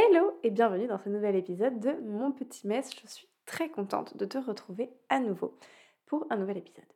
[0.00, 2.92] Hello et bienvenue dans ce nouvel épisode de Mon Petit Mess.
[3.02, 5.58] Je suis très contente de te retrouver à nouveau
[6.06, 6.86] pour un nouvel épisode.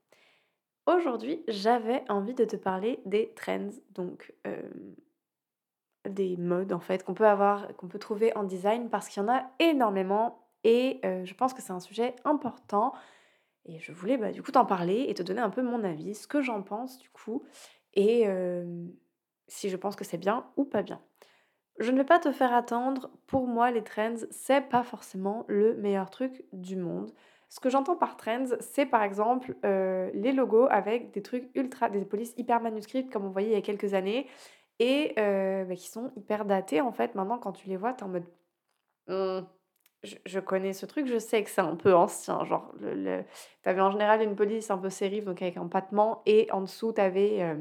[0.87, 4.63] Aujourd'hui, j'avais envie de te parler des trends, donc euh,
[6.09, 9.27] des modes en fait qu'on peut avoir, qu'on peut trouver en design parce qu'il y
[9.27, 12.93] en a énormément et euh, je pense que c'est un sujet important
[13.65, 16.15] et je voulais bah, du coup t'en parler et te donner un peu mon avis,
[16.15, 17.43] ce que j'en pense du coup
[17.95, 18.87] et euh,
[19.49, 21.01] si je pense que c'est bien ou pas bien.
[21.79, 23.11] Je ne vais pas te faire attendre.
[23.27, 27.13] Pour moi, les trends, c'est pas forcément le meilleur truc du monde.
[27.49, 31.91] Ce que j'entends par trends, c'est par exemple euh, les logos avec des trucs ultra,
[31.91, 34.27] des polices hyper manuscrites comme on voyait il y a quelques années
[34.79, 37.15] et euh, bah, qui sont hyper datés en fait.
[37.15, 38.25] Maintenant, quand tu les vois, t'es en mode.
[39.09, 39.47] Hum,
[40.03, 42.45] je, connais ce truc, je sais que c'est un peu ancien.
[42.45, 43.23] Genre, le,
[43.63, 46.93] t'avais en général une police un peu sérif, donc avec un pattement, et en dessous,
[46.93, 47.55] t'avais euh,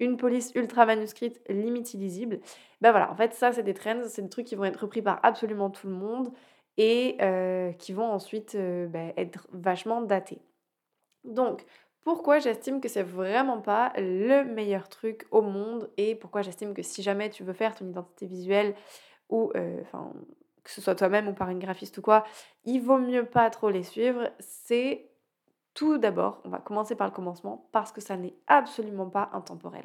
[0.00, 2.40] une police ultra manuscrite, limite illisible.
[2.80, 5.02] Ben voilà, en fait, ça, c'est des trends, c'est des trucs qui vont être repris
[5.02, 6.32] par absolument tout le monde
[6.76, 10.40] et euh, qui vont ensuite euh, ben, être vachement datés.
[11.24, 11.64] Donc,
[12.02, 16.82] pourquoi j'estime que c'est vraiment pas le meilleur truc au monde et pourquoi j'estime que
[16.82, 18.74] si jamais tu veux faire ton identité visuelle
[19.28, 19.82] ou euh,
[20.62, 22.24] que ce soit toi-même ou par une graphiste ou quoi,
[22.64, 25.07] il vaut mieux pas trop les suivre, c'est
[25.78, 29.84] tout d'abord, on va commencer par le commencement, parce que ça n'est absolument pas intemporel.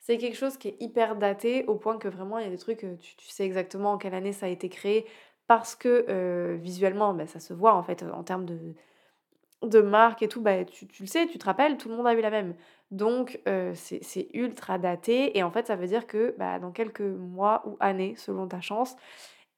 [0.00, 2.56] C'est quelque chose qui est hyper daté, au point que vraiment, il y a des
[2.56, 5.04] trucs, euh, tu, sais exactement en quelle année ça a été créé,
[5.46, 10.28] parce que euh, visuellement, bah, ça se voit en fait, en termes de, marque et
[10.28, 12.54] tout, bah, tu, le sais, tu te rappelles, tout le monde a eu la même.
[12.90, 17.02] Donc, euh, c'est ultra daté, et en fait, ça veut dire que bah, dans quelques
[17.02, 18.96] mois ou années, selon ta chance,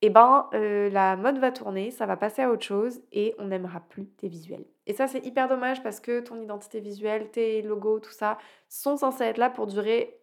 [0.03, 3.79] eh ben, la mode va tourner, ça va passer à autre chose, et on n'aimera
[3.89, 4.65] plus tes visuels.
[4.87, 8.97] Et ça, c'est hyper dommage parce que ton identité visuelle, tes logos, tout ça, sont
[8.97, 10.21] censés être là pour durer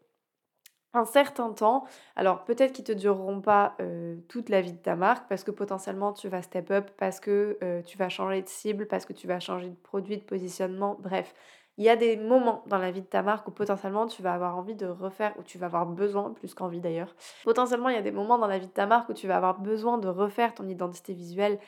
[0.94, 1.86] un certain temps.
[2.16, 5.52] Alors peut-être qu'ils te dureront pas euh, toute la vie de ta marque parce que
[5.52, 9.14] potentiellement tu vas step up, parce que euh, tu vas changer de cible, parce que
[9.14, 11.34] tu vas changer de produit, de positionnement, bref.
[11.78, 14.34] Il y a des moments dans la vie de ta marque où potentiellement tu vas
[14.34, 17.16] avoir envie de refaire, ou tu vas avoir besoin, plus qu'envie d'ailleurs.
[17.44, 19.38] Potentiellement il y a des moments dans la vie de ta marque où tu vas
[19.38, 21.59] avoir besoin de refaire ton identité visuelle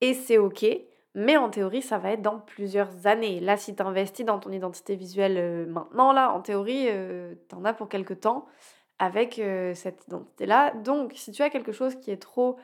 [0.00, 0.64] et c'est ok.
[1.14, 3.38] Mais en théorie, ça va être dans plusieurs années.
[3.40, 7.54] Là, si tu investis dans ton identité visuelle euh, maintenant, là, en théorie, euh, tu
[7.54, 8.46] en as pour quelques temps
[8.98, 10.72] avec euh, cette identité-là.
[10.76, 12.58] Donc, si tu as quelque chose qui est trop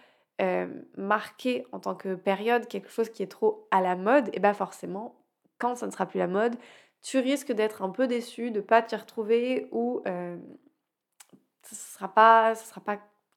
[0.97, 4.39] marqué en tant que période, quelque chose qui est trop à la mode, et eh
[4.39, 5.17] bien forcément,
[5.59, 6.55] quand ça ne sera plus la mode,
[7.03, 10.39] tu risques d'être un peu déçu, de ne pas t'y retrouver ou ce
[11.73, 12.55] ne sera pas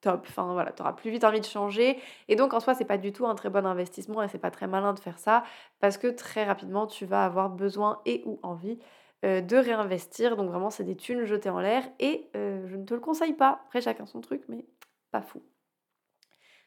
[0.02, 0.26] top.
[0.28, 1.98] Enfin voilà, tu auras plus vite envie de changer.
[2.28, 4.50] Et donc en soi, c'est pas du tout un très bon investissement et c'est pas
[4.50, 5.44] très malin de faire ça
[5.80, 8.78] parce que très rapidement, tu vas avoir besoin et ou envie
[9.24, 10.36] euh, de réinvestir.
[10.36, 13.34] Donc vraiment, c'est des thunes jetées en l'air et euh, je ne te le conseille
[13.34, 13.62] pas.
[13.64, 14.66] Après, chacun son truc, mais
[15.10, 15.42] pas fou.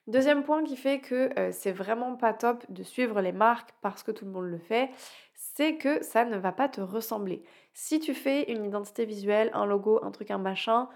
[0.08, 4.04] Deuxième point qui fait que euh, c'est vraiment pas top de suivre les marques parce
[4.04, 4.90] que tout le monde le fait,
[5.34, 7.44] c'est que ça ne va pas te ressembler.
[7.74, 10.88] Si tu fais une identité visuelle, un logo, un truc, un machin,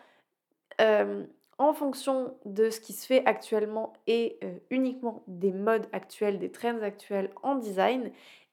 [1.60, 6.52] en fonction de ce qui se fait actuellement et euh, uniquement des modes actuels, des
[6.52, 8.12] trends actuels en design,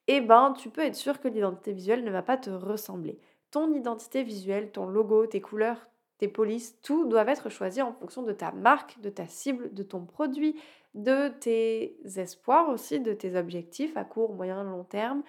[0.09, 3.19] eh ben, tu peux être sûr que l'identité visuelle ne va pas te ressembler.
[3.53, 8.22] Ton identité visuelle, ton logo, tes couleurs, tes polices, tout doit être choisi en fonction
[8.22, 10.56] de ta marque, de ta cible, de ton produit,
[10.95, 15.22] de tes espoirs aussi, de tes objectifs à court, moyen, long terme.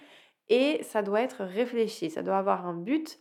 [0.49, 3.19] Et ça doit être réfléchi, ça doit avoir un but.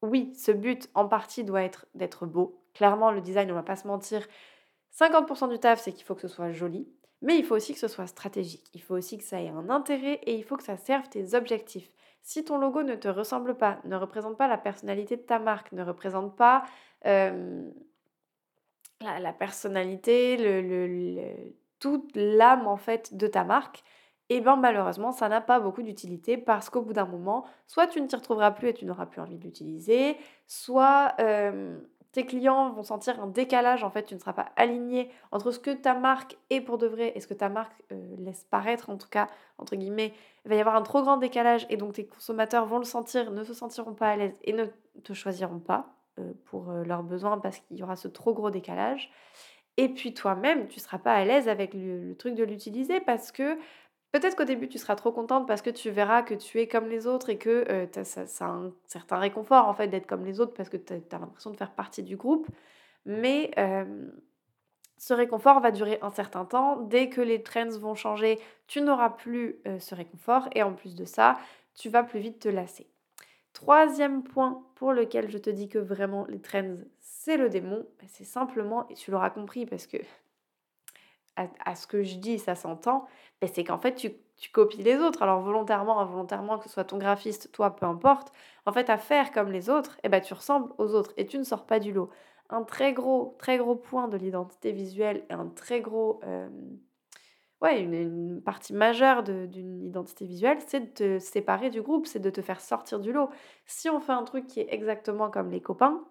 [0.00, 3.76] Oui, ce but en partie doit être d'être beau, Clairement, le design, on va pas
[3.76, 4.26] se mentir,
[4.98, 6.86] 50% du taf, c'est qu'il faut que ce soit joli,
[7.22, 8.68] mais il faut aussi que ce soit stratégique.
[8.74, 11.34] Il faut aussi que ça ait un intérêt et il faut que ça serve tes
[11.34, 11.90] objectifs.
[12.22, 15.72] Si ton logo ne te ressemble pas, ne représente pas la personnalité de ta marque,
[15.72, 16.64] ne représente pas
[17.04, 17.32] la,
[19.32, 23.82] personnalité, le, toute l'âme en fait de ta marque,
[24.28, 28.00] eh bien malheureusement ça n'a pas beaucoup d'utilité parce qu'au bout d'un moment, soit tu
[28.00, 30.16] ne t'y retrouveras plus et tu n'auras plus envie de l'utiliser,
[30.46, 31.14] soit
[32.12, 35.58] tes clients vont sentir un décalage, en fait, tu ne seras pas aligné entre ce
[35.58, 38.90] que ta marque est pour de vrai et ce que ta marque euh, laisse paraître,
[38.90, 39.28] en tout cas,
[39.58, 40.12] entre guillemets.
[40.44, 43.30] Il va y avoir un trop grand décalage et donc tes consommateurs vont le sentir,
[43.30, 44.66] ne se sentiront pas à l'aise et ne
[45.02, 45.86] te choisiront pas
[46.18, 49.10] euh, pour euh, leurs besoins parce qu'il y aura ce trop gros décalage.
[49.78, 53.32] Et puis toi-même, tu ne seras pas à l'aise avec le truc de l'utiliser parce
[53.32, 53.56] que
[54.12, 56.88] Peut-être qu'au début, tu seras trop contente parce que tu verras que tu es comme
[56.88, 60.38] les autres et que euh, ça, a un certain réconfort en fait d'être comme les
[60.40, 62.46] autres parce que tu as, l'impression de faire partie du groupe.
[63.06, 63.50] Mais
[65.02, 66.76] ce réconfort va durer un certain temps.
[66.76, 68.38] Dès que les trends vont changer,
[68.68, 71.38] tu n'auras plus euh, ce réconfort et en plus de ça,
[71.74, 72.86] tu vas plus vite te lasser.
[73.52, 78.22] Troisième point pour lequel je te dis que vraiment les trends, c'est le démon, c'est
[78.22, 79.96] simplement, et tu l'auras compris parce que
[81.36, 83.06] à, ce que je dis, ça s'entend,
[83.40, 85.22] ben c'est qu'en fait, tu, tu, copies les autres.
[85.22, 88.32] Alors volontairement, involontairement, que ce soit ton graphiste, toi, peu importe.
[88.66, 91.26] En fait, à faire comme les autres, et eh ben, tu ressembles aux autres et
[91.26, 92.10] tu ne sors pas du lot.
[92.50, 96.20] Un très gros, très gros point de l'identité visuelle et un très gros...
[96.24, 96.48] Euh,
[97.62, 102.30] ouais, une, partie majeure d'une identité visuelle, c'est de te séparer du groupe, c'est de
[102.30, 103.30] te faire sortir du lot.
[103.66, 106.04] Si on fait un truc qui est exactement comme les copains,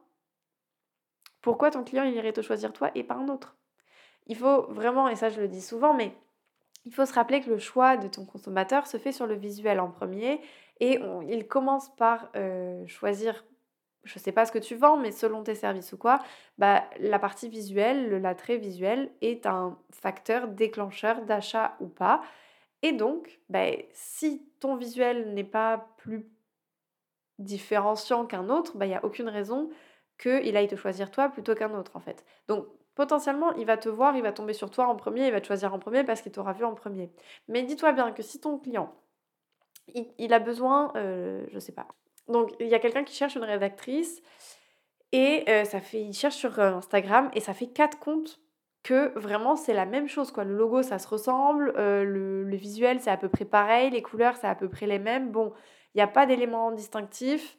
[1.42, 3.58] pourquoi ton client il irait te choisir toi et pas un autre?
[4.32, 6.16] Il faut vraiment, et ça je le dis souvent, mais
[6.86, 9.82] il faut se rappeler que le choix de ton consommateur se fait sur le visuel
[9.82, 10.40] en premier
[10.80, 13.44] et il commence par euh, choisir,
[14.06, 16.20] je ne sais pas ce que tu vends, mais selon tes services ou quoi,
[16.58, 22.22] bah, la partie visuelle, l'attrait visuel est un facteur déclencheur d'achat ou pas.
[22.84, 26.26] Et donc, bah, si ton visuel n'est pas plus
[27.38, 29.70] différenciant qu'un autre, bah, il n'y a aucune raison
[30.18, 32.24] qu'il aille te choisir toi plutôt qu'un autre en fait.
[33.02, 35.48] Potentiellement, il va te voir, il va tomber sur toi en premier, il va te
[35.48, 37.12] choisir en premier parce qu'il t'aura vu en premier.
[37.48, 38.94] Mais dis-toi bien que si ton client,
[40.20, 41.88] il, a besoin, euh, je sais pas.
[42.28, 44.22] Donc, il y a quelqu'un qui cherche une rédactrice
[45.12, 48.40] et euh, ça fait, il cherche sur euh, Instagram et ça fait quatre comptes
[48.84, 50.32] que vraiment c'est la même chose.
[50.32, 50.44] Quoi.
[50.44, 54.04] Le logo, ça se ressemble, euh, le, le, visuel, c'est à peu près pareil, les
[54.04, 55.32] couleurs, c'est à peu près les mêmes.
[55.32, 55.54] Bon,
[55.96, 57.58] il n'y a pas d'éléments distinctifs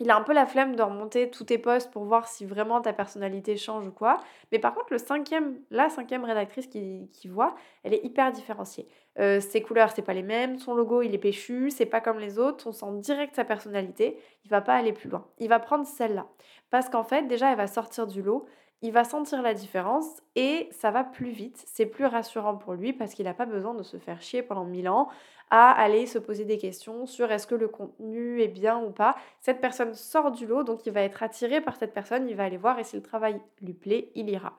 [0.00, 2.80] il a un peu la flemme de remonter tous tes posts pour voir si vraiment
[2.80, 4.18] ta personnalité change ou quoi.
[4.52, 8.86] Mais par contre, le cinquième, la cinquième rédactrice qui, voit, elle est hyper différenciée.
[9.18, 12.20] Euh, ses couleurs, c'est pas les mêmes, son logo, il est péchu, c'est pas comme
[12.20, 15.26] les autres, on sent direct sa personnalité, il va pas aller plus loin.
[15.38, 16.26] Il va prendre celle-là.
[16.70, 18.46] Parce qu'en fait, déjà, elle va sortir du lot,
[18.82, 21.62] il va sentir la différence et ça va plus vite.
[21.66, 24.64] C'est plus rassurant pour lui parce qu'il n'a pas besoin de se faire chier pendant
[24.64, 25.08] mille ans
[25.50, 29.16] à aller se poser des questions sur est-ce que le contenu est bien ou pas.
[29.40, 32.44] Cette personne sort du lot, donc il va être attiré par cette personne, il va
[32.44, 34.58] aller voir et si le travail lui plaît, il ira.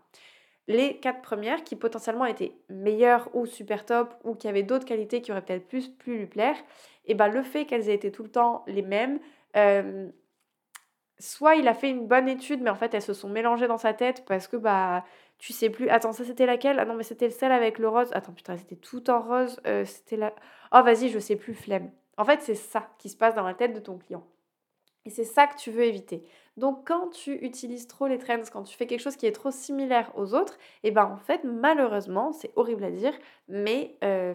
[0.67, 5.21] Les quatre premières qui potentiellement étaient meilleures ou super top ou qui avaient d'autres qualités
[5.21, 6.55] qui auraient peut-être plus pu lui plaire,
[7.05, 9.19] et ben le fait qu'elles aient été tout le temps les mêmes,
[9.55, 10.09] euh,
[11.19, 13.77] soit il a fait une bonne étude, mais en fait elles se sont mélangées dans
[13.77, 15.03] sa tête parce que bah
[15.37, 15.89] tu sais plus.
[15.89, 16.79] Attends, ça c'était laquelle?
[16.79, 18.09] Ah non, mais c'était celle avec le rose.
[18.13, 19.59] Attends, putain, c'était tout en rose.
[19.67, 20.33] Euh, c'était la.
[20.73, 21.91] Oh, vas-y, je sais plus, flemme.
[22.17, 24.25] En fait, c'est ça qui se passe dans la tête de ton client.
[25.05, 26.23] Et c'est ça que tu veux éviter.
[26.57, 29.49] Donc, quand tu utilises trop les trends, quand tu fais quelque chose qui est trop
[29.49, 33.13] similaire aux autres, et eh ben en fait, malheureusement, c'est horrible à dire,
[33.47, 34.33] mais euh,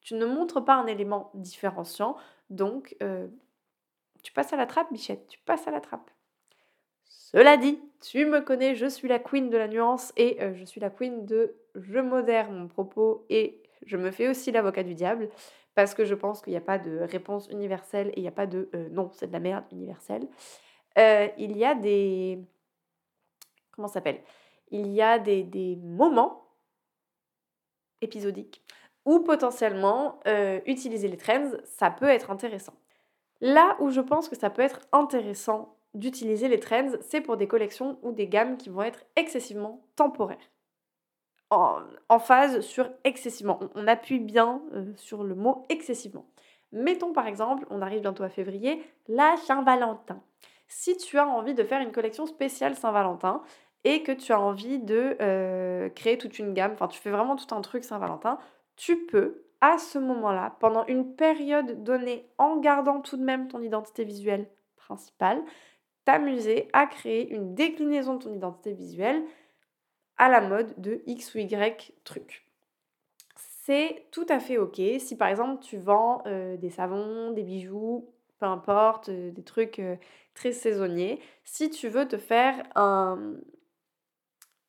[0.00, 2.16] tu ne montres pas un élément différenciant.
[2.48, 3.28] Donc, euh,
[4.22, 6.10] tu passes à la trappe, Bichette, tu passes à la trappe.
[7.30, 10.64] Cela dit, tu me connais, je suis la queen de la nuance et euh, je
[10.64, 14.94] suis la queen de je modère mon propos et je me fais aussi l'avocat du
[14.94, 15.28] diable
[15.74, 18.32] parce que je pense qu'il n'y a pas de réponse universelle et il n'y a
[18.32, 20.26] pas de euh, non, c'est de la merde universelle.
[20.96, 22.38] Euh, il y a des.
[23.72, 24.22] Comment ça s'appelle?
[24.70, 26.46] Il y a des, des, moments
[28.00, 28.62] épisodiques
[29.04, 30.20] où potentiellement
[30.66, 32.74] utiliser les trends, ça peut être intéressant.
[33.40, 37.48] Là où je pense que ça peut être intéressant d'utiliser les trends, c'est pour des
[37.48, 40.50] collections ou des gammes qui vont être excessivement temporaires.
[41.50, 43.58] En, phase sur excessivement.
[43.74, 46.26] On, appuie bien euh, sur le mot excessivement.
[46.72, 50.22] Mettons par exemple, on arrive bientôt à février, la Saint-Valentin.
[50.66, 53.42] Si tu as envie de faire une collection spéciale Saint-Valentin
[53.84, 57.36] et que tu as envie de euh, créer toute une gamme, enfin tu fais vraiment
[57.36, 58.38] tout un truc Saint-Valentin,
[58.76, 63.60] tu peux à ce moment-là, pendant une période donnée, en gardant tout de même ton
[63.60, 65.42] identité visuelle principale,
[66.04, 69.22] t'amuser à créer une déclinaison de ton identité visuelle
[70.16, 72.46] à la mode de X ou Y truc.
[73.36, 78.08] C'est tout à fait ok si par exemple tu vends euh, des savons, des bijoux,
[78.38, 79.96] peu importe, euh, des trucs euh,
[80.34, 81.20] très saisonniers.
[81.44, 83.34] Si tu veux te faire un,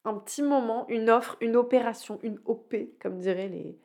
[0.04, 3.78] un petit moment, une offre, une opération, une OP, comme diraient les,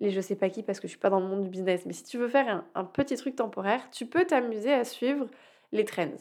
[0.00, 1.86] les je sais pas qui parce que je suis pas dans le monde du business,
[1.86, 5.26] mais si tu veux faire un, petit truc temporaire, tu peux t'amuser à suivre
[5.72, 6.16] les trends.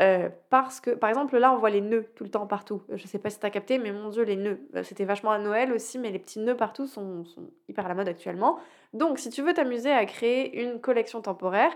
[0.00, 2.82] Euh, parce que, par exemple, là, on voit les nœuds tout le temps partout.
[2.88, 4.58] Je sais pas si tu as capté, mais mon Dieu, les nœuds.
[4.74, 7.88] Euh, c'était vachement à Noël aussi, mais les petits nœuds partout sont, sont hyper à
[7.88, 8.58] la mode actuellement.
[8.94, 11.72] Donc, si tu veux t'amuser à créer une collection temporaire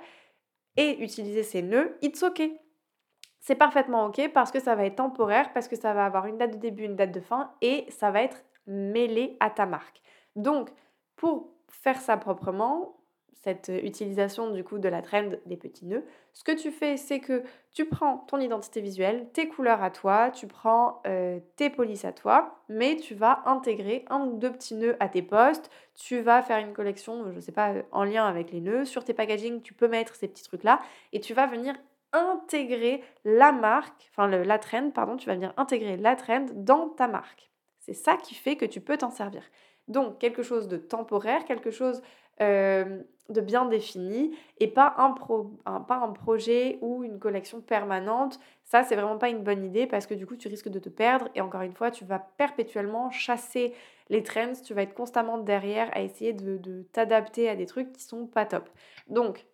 [0.77, 2.43] et utiliser ces nœuds, it's ok.
[3.41, 6.39] C'est parfaitement ok parce que ça va être temporaire, parce que ça va avoir une
[6.39, 10.01] date de début, une date de fin et ça va être mêlé à ta marque.
[10.35, 10.71] Donc,
[11.17, 12.97] pour faire ça proprement,
[13.47, 17.21] cette utilisation du coup de la trend des petits nœuds, ce que tu fais, c'est
[17.21, 22.05] que tu prends ton identité visuelle, tes couleurs à toi, tu prends euh, tes polices
[22.05, 26.21] à toi, mais tu vas intégrer un ou deux petits nœuds à tes posts, tu
[26.23, 29.63] vas faire une collection, je sais pas, en lien avec les nœuds, sur tes packaging,
[29.63, 30.81] tu peux mettre ces petits trucs-là,
[31.13, 31.77] et tu vas venir
[32.13, 37.07] intégrer la marque, enfin la trend, pardon, tu vas venir intégrer la trend dans ta
[37.07, 37.51] marque.
[37.79, 39.43] C'est ça qui fait que tu peux t'en servir.
[39.89, 42.03] Donc quelque chose de temporaire, quelque chose
[43.29, 45.15] de bien défini et pas un,
[45.81, 48.39] pas un projet ou une collection permanente.
[48.65, 50.89] Ça, c'est vraiment pas une bonne idée parce que du coup, tu risques de te
[50.89, 53.75] perdre et encore une fois, tu vas perpétuellement chasser
[54.09, 58.03] les trends, tu vas être constamment derrière à essayer de, t'adapter à des trucs qui
[58.03, 58.69] sont pas top.
[59.09, 59.45] Donc,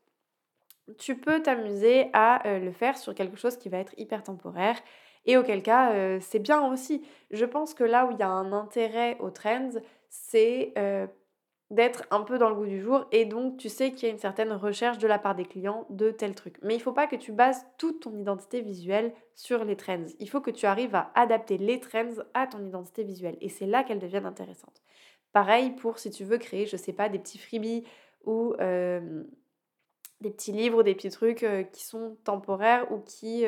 [0.99, 4.77] tu peux t'amuser à euh, le faire sur quelque chose qui va être hyper temporaire
[5.25, 7.03] et auquel cas, euh, c'est bien aussi.
[7.31, 9.71] Je pense que là où il y a un intérêt aux trends,
[10.13, 11.07] c'est euh,
[11.71, 14.13] d'être un peu dans le goût du jour et donc tu sais qu'il y a
[14.13, 16.59] une certaine recherche de la part des clients de tel truc.
[16.63, 20.05] Mais il ne faut pas que tu bases toute ton identité visuelle sur les trends.
[20.21, 23.65] Il faut que tu arrives à adapter les trends à ton identité visuelle et c'est
[23.65, 24.83] là qu'elles deviennent intéressantes.
[25.33, 27.85] Pareil pour si tu veux créer, je sais pas, des petits freebies
[28.25, 29.25] ou euh,
[30.21, 33.47] des petits livres, des petits trucs euh, qui sont temporaires ou qui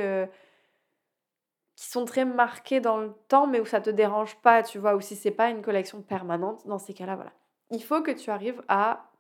[1.77, 4.95] qui sont très marqués dans le temps mais où ça te dérange pas, tu vois,
[4.95, 7.33] ou si c'est pas une collection permanente, dans ces cas-là, voilà.
[7.71, 9.11] Il faut que tu arrives à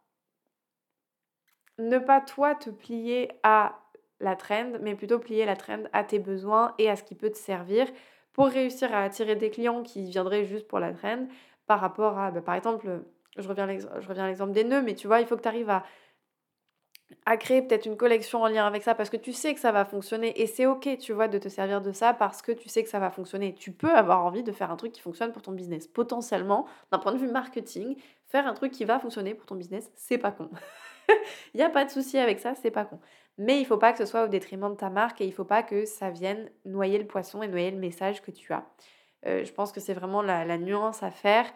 [1.78, 3.80] ne pas toi te plier à
[4.20, 7.30] la trend, mais plutôt plier la trend à tes besoins et à ce qui peut
[7.30, 7.86] te servir
[8.32, 11.26] pour réussir à attirer des clients qui viendraient juste pour la trend
[11.66, 13.02] par rapport à, bah, par exemple,
[13.36, 15.84] je reviens à l'exemple des nœuds, mais tu vois, il faut que tu arrives à
[17.26, 19.72] à créer peut-être une collection en lien avec ça parce que tu sais que ça
[19.72, 22.68] va fonctionner et c'est ok, tu vois, de te servir de ça parce que tu
[22.68, 23.54] sais que ça va fonctionner.
[23.54, 25.86] Tu peux avoir envie de faire un truc qui fonctionne pour ton business.
[25.86, 27.96] Potentiellement, d'un point de vue marketing,
[28.26, 30.50] faire un truc qui va fonctionner pour ton business, c'est pas con.
[31.54, 32.98] Il n'y a pas de souci avec ça, c'est pas con.
[33.36, 35.44] Mais il faut pas que ce soit au détriment de ta marque et il faut
[35.44, 38.64] pas que ça vienne noyer le poisson et noyer le message que tu as.
[39.26, 41.52] Euh, je pense que c'est vraiment la nuance à faire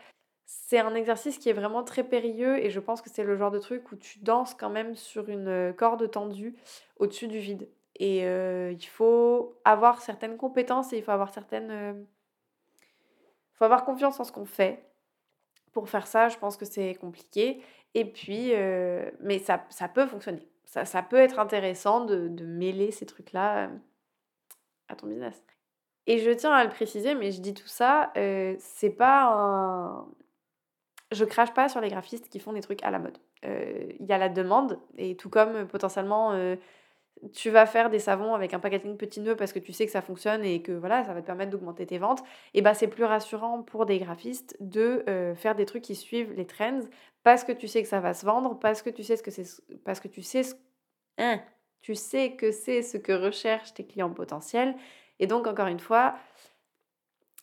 [0.50, 3.50] c'est un exercice qui est vraiment très périlleux et je pense que c'est le genre
[3.50, 6.57] de truc où tu danses quand même sur une euh, corde tendue
[6.97, 7.69] au-dessus du vide.
[7.97, 11.71] Et euh, il faut avoir certaines compétences et il faut avoir certaines...
[11.71, 11.93] Euh,
[13.52, 14.87] faut avoir confiance en ce qu'on fait.
[15.73, 17.62] Pour faire ça, je pense que c'est compliqué.
[17.93, 18.52] Et puis,
[19.21, 20.49] mais ça, ça, peut fonctionner.
[20.64, 23.71] Ça, ça peut être intéressant de, de mêler ces trucs-là
[24.88, 25.43] à ton business.
[26.07, 30.09] Et je tiens à le préciser, mais je dis tout ça, c'est pas un
[31.12, 33.18] je crache pas sur les graphistes qui font des trucs à la mode.
[33.44, 36.56] Euh, il y a la demande, et tout comme euh, potentiellement euh,
[37.32, 39.92] tu vas faire des savons avec un packaging petit nœud parce que tu sais que
[39.92, 42.22] ça fonctionne et que voilà, ça va te permettre d'augmenter tes ventes,
[42.54, 45.04] et bah c'est plus rassurant pour des graphistes de
[45.36, 46.82] faire des trucs qui suivent les trends
[47.24, 49.32] parce que tu sais que ça va se vendre, parce que tu sais ce que
[49.32, 49.46] c'est
[49.84, 50.54] parce que tu sais ce
[51.18, 51.40] hein,
[51.80, 54.76] tu sais que c'est ce que recherchent tes clients potentiels
[55.18, 56.14] et donc encore une fois,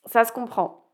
[0.05, 0.84] ça se comprend.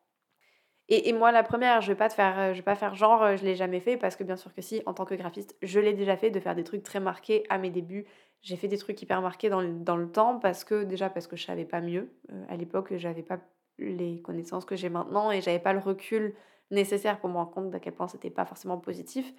[0.94, 3.24] Et, moi, la première, je vais pas te faire, euh, je vais pas faire genre,
[3.24, 5.56] euh, je l'ai jamais fait parce que bien sûr que si, en tant que graphiste,
[5.62, 8.06] je l'ai déjà fait de faire des trucs très marqués à mes débuts.
[8.42, 11.28] J'ai fait des trucs hyper marqués dans le, dans le temps parce que déjà parce
[11.28, 12.12] que je savais pas mieux.
[12.34, 13.40] Euh, à l'époque, j'avais pas
[13.80, 16.36] les connaissances que j'ai maintenant et j'avais pas le recul
[16.72, 19.34] nécessaire pour me rendre compte d'à quel point c'était pas forcément positif.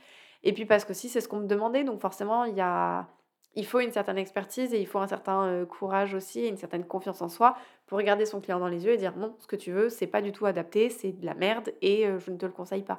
[0.45, 3.09] Et puis parce que si c'est ce qu'on me demandait, donc forcément il y a
[3.55, 6.85] il faut une certaine expertise et il faut un certain courage aussi et une certaine
[6.85, 7.57] confiance en soi
[7.87, 10.07] pour regarder son client dans les yeux et dire non, ce que tu veux, c'est
[10.07, 12.99] pas du tout adapté, c'est de la merde et je ne te le conseille pas.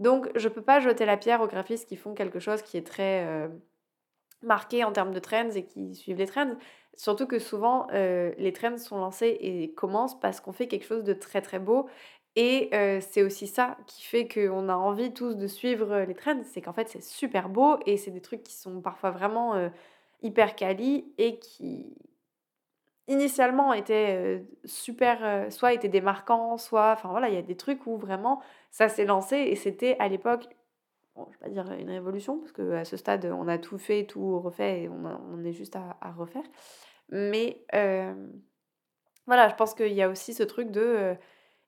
[0.00, 2.86] Donc je peux pas jeter la pierre aux graphistes qui font quelque chose qui est
[2.86, 3.48] très
[4.42, 6.56] marqué en termes de trends et qui suivent les trends.
[6.96, 11.14] Surtout que souvent les trends sont lancés et commencent parce qu'on fait quelque chose de
[11.14, 11.88] très très beau
[12.36, 16.60] et c'est aussi ça qui fait qu'on a envie tous de suivre les trends, c'est
[16.60, 19.70] qu'en fait c'est super beau et c'est des trucs qui sont parfois vraiment
[20.22, 21.94] hyper quali et qui
[23.06, 27.96] initialement étaient super, soit étaient démarquants, soit, enfin voilà, il y a des trucs où
[27.96, 30.48] vraiment ça s'est lancé et c'était à l'époque,
[31.14, 34.06] bon, je vais pas dire une révolution parce qu'à ce stade on a tout fait,
[34.06, 36.42] tout refait et on, on est juste à, à refaire.
[37.10, 37.64] Mais
[39.26, 41.16] voilà, je pense qu'il y a aussi ce truc de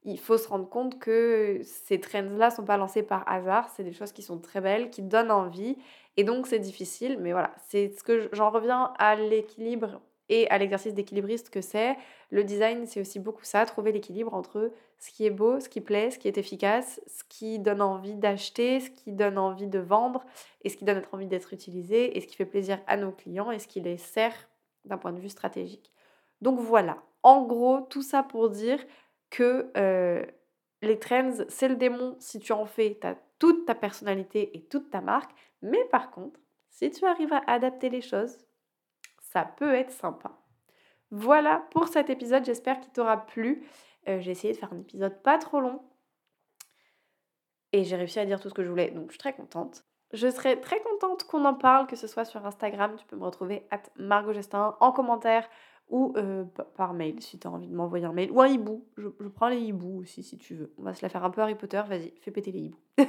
[0.06, 3.92] il faut se rendre compte que ces trends-là sont pas lancés par hasard, c'est des
[3.92, 5.76] choses qui sont très belles, qui donnent envie,
[6.16, 10.58] et donc c'est difficile, mais voilà, c'est ce que j'en reviens à l'équilibre et à
[10.58, 11.96] l'exercice d'équilibriste que c'est.
[12.30, 15.80] Le design, c'est aussi beaucoup ça, trouver l'équilibre entre ce qui est beau, ce qui
[15.80, 19.78] plaît, ce qui est efficace, ce qui donne envie d'acheter, ce qui donne envie de
[19.78, 20.24] vendre,
[20.62, 23.50] et ce qui donne envie d'être utilisé, et ce qui fait plaisir à nos clients,
[23.50, 24.48] et ce qui les sert
[24.84, 25.92] d'un point de vue stratégique.
[26.40, 28.78] Donc voilà, en gros, tout ça pour dire
[29.30, 29.70] que
[30.82, 32.16] les trends, c'est le démon.
[32.18, 35.32] Si tu en fais, tu as toute ta personnalité et toute ta marque.
[35.62, 38.38] Mais par contre, si tu arrives à adapter les choses,
[39.20, 40.38] ça peut être sympa.
[41.10, 43.66] Voilà pour cet épisode, j'espère qu'il t'aura plu.
[44.06, 45.82] j'ai essayé de faire un épisode pas trop long.
[47.72, 49.84] Et j'ai réussi à dire tout ce que je voulais, donc je suis très contente.
[50.12, 53.24] Je serais très contente qu'on en parle, que ce soit sur Instagram, tu peux me
[53.24, 55.48] retrouver à Margot Gestin en commentaire
[55.88, 56.14] ou
[56.76, 58.84] par mail si tu as envie de m'envoyer un mail ou un hibou.
[58.96, 60.72] Je, je prends les hiboux aussi si tu veux.
[60.78, 61.82] On va se la faire un peu Harry Potter.
[61.86, 62.80] Vas-y, fais péter les hiboux.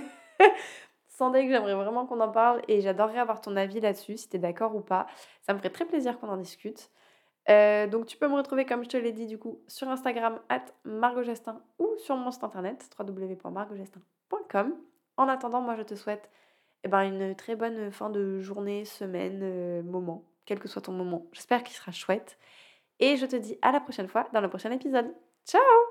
[1.19, 4.39] Que j'aimerais vraiment qu'on en parle et j'adorerais avoir ton avis là-dessus, si tu es
[4.39, 5.07] d'accord ou pas.
[5.41, 6.91] Ça me ferait très plaisir qu'on en discute.
[7.47, 10.65] donc tu peux me retrouver, comme je te l'ai dit, du coup, sur Instagram, at
[10.83, 14.75] margogestin ou sur mon site internet, www.margogestin.com.
[15.17, 16.29] En attendant, moi, je te souhaite
[16.83, 21.25] eh ben, une très bonne fin de journée, semaine, moment, quel que soit ton moment.
[21.31, 22.37] J'espère qu'il sera chouette.
[22.99, 25.13] Et je te dis à la prochaine fois dans le prochain épisode.
[25.45, 25.86] Ciao